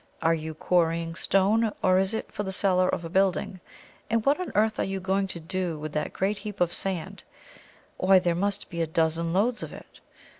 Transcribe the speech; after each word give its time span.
are 0.23 0.33
you 0.33 0.55
quarrying 0.55 1.13
stone, 1.13 1.71
or 1.83 1.99
is 1.99 2.11
it 2.15 2.31
for 2.31 2.41
the 2.41 2.51
cellar 2.51 2.89
of 2.89 3.05
a 3.05 3.07
building? 3.09 3.59
and 4.09 4.25
what 4.25 4.39
on 4.39 4.51
earth 4.55 4.79
are 4.79 4.83
you 4.83 4.99
going 4.99 5.27
to 5.27 5.39
do 5.39 5.77
with 5.77 5.91
that 5.93 6.11
great 6.11 6.39
heap 6.39 6.59
of 6.59 6.73
sand? 6.73 7.21
why, 7.97 8.17
there 8.17 8.33
must 8.33 8.67
be 8.71 8.81
a 8.81 8.87
dozen 8.87 9.31
loads 9.31 9.61
of 9.61 9.71
it." 9.71 9.99